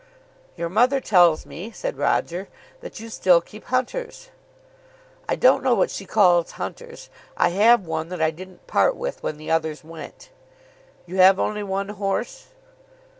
[0.57, 2.47] "Your mother tells me," said Roger,
[2.79, 4.31] "that you still keep hunters."
[5.29, 7.11] "I don't know what she calls hunters.
[7.37, 10.31] I have one that I didn't part with when the others went."
[11.05, 12.47] "You have only one horse?"